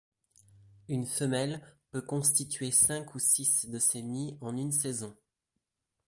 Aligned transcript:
Une 0.89 1.05
femelle 1.05 1.61
peut 1.91 2.01
constituer 2.01 2.71
cinq 2.71 3.13
ou 3.13 3.19
six 3.19 3.69
de 3.69 3.77
ces 3.77 4.01
nids 4.01 4.35
en 4.41 4.57
une 4.57 4.71
saison. 4.71 5.15